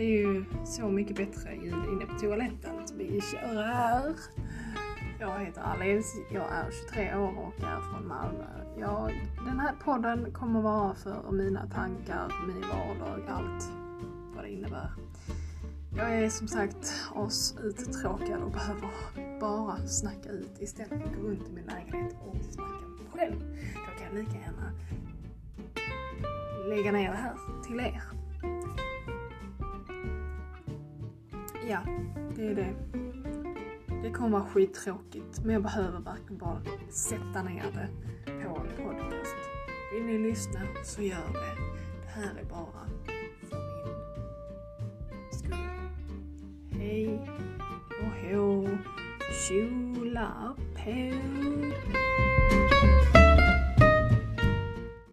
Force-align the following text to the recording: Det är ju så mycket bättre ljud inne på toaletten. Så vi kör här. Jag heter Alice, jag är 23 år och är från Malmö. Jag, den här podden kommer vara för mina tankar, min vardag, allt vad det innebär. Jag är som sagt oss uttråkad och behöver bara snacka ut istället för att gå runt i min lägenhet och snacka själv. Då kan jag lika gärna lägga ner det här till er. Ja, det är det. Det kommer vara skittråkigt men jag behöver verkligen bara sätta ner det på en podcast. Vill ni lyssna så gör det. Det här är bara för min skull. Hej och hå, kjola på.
Det 0.00 0.04
är 0.04 0.18
ju 0.18 0.44
så 0.64 0.88
mycket 0.88 1.16
bättre 1.16 1.54
ljud 1.54 1.84
inne 1.92 2.06
på 2.06 2.18
toaletten. 2.18 2.88
Så 2.88 2.94
vi 2.94 3.20
kör 3.20 3.62
här. 3.62 4.14
Jag 5.18 5.38
heter 5.40 5.60
Alice, 5.60 6.18
jag 6.30 6.52
är 6.52 6.70
23 6.88 7.16
år 7.16 7.38
och 7.38 7.62
är 7.62 7.80
från 7.80 8.08
Malmö. 8.08 8.44
Jag, 8.78 9.30
den 9.46 9.60
här 9.60 9.74
podden 9.84 10.32
kommer 10.32 10.60
vara 10.60 10.94
för 10.94 11.32
mina 11.32 11.66
tankar, 11.66 12.32
min 12.46 12.60
vardag, 12.60 13.20
allt 13.28 13.70
vad 14.34 14.44
det 14.44 14.50
innebär. 14.50 14.90
Jag 15.96 16.14
är 16.14 16.28
som 16.28 16.48
sagt 16.48 17.10
oss 17.14 17.54
uttråkad 17.62 18.42
och 18.42 18.50
behöver 18.50 18.88
bara 19.40 19.86
snacka 19.86 20.28
ut 20.28 20.56
istället 20.60 20.88
för 20.88 21.08
att 21.08 21.16
gå 21.16 21.28
runt 21.28 21.48
i 21.48 21.52
min 21.52 21.64
lägenhet 21.64 22.16
och 22.20 22.36
snacka 22.50 23.10
själv. 23.12 23.40
Då 23.74 23.98
kan 23.98 24.06
jag 24.06 24.14
lika 24.14 24.38
gärna 24.38 24.72
lägga 26.68 26.92
ner 26.92 27.10
det 27.10 27.16
här 27.16 27.34
till 27.66 27.80
er. 27.80 28.19
Ja, 31.70 31.80
det 32.36 32.46
är 32.46 32.54
det. 32.54 32.74
Det 34.02 34.10
kommer 34.10 34.38
vara 34.38 34.48
skittråkigt 34.50 35.44
men 35.44 35.52
jag 35.52 35.62
behöver 35.62 36.00
verkligen 36.00 36.38
bara 36.38 36.62
sätta 36.90 37.42
ner 37.42 37.64
det 37.72 37.88
på 38.26 38.60
en 38.60 38.86
podcast. 38.86 39.36
Vill 39.92 40.04
ni 40.04 40.18
lyssna 40.18 40.60
så 40.84 41.02
gör 41.02 41.32
det. 41.32 41.56
Det 42.02 42.08
här 42.08 42.40
är 42.40 42.44
bara 42.44 42.86
för 43.44 43.56
min 45.10 45.32
skull. 45.32 45.54
Hej 46.70 47.20
och 48.00 48.30
hå, 48.30 48.68
kjola 49.48 50.56
på. 50.74 52.09